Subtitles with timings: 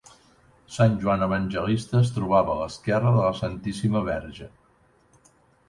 [0.77, 4.51] Sant Joan Evangelista es trobava a l'esquerra de la Santíssima Verge.